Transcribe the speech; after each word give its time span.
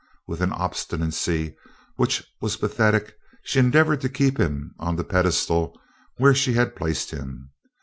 With 0.25 0.41
an 0.41 0.51
obstinacy 0.53 1.55
which 1.95 2.23
was 2.41 2.57
pathetic, 2.57 3.15
she 3.43 3.59
endeavored 3.59 4.01
to 4.01 4.09
keep 4.09 4.39
him 4.39 4.73
on 4.79 4.95
the 4.95 5.03
pedestal 5.03 5.79
where 6.17 6.33
she 6.33 6.53
had 6.53 6.75
placed 6.75 7.11
him. 7.11 7.51